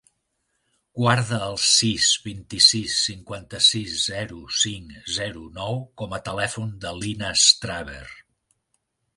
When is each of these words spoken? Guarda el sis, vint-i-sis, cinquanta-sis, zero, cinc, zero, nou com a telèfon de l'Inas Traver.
Guarda 0.99 1.37
el 1.47 1.57
sis, 1.71 2.07
vint-i-sis, 2.23 2.95
cinquanta-sis, 3.09 3.99
zero, 4.07 4.39
cinc, 4.63 4.97
zero, 5.19 5.45
nou 5.61 5.79
com 6.03 6.19
a 6.19 6.21
telèfon 6.31 6.73
de 6.87 6.99
l'Inas 7.03 7.49
Traver. 7.67 8.05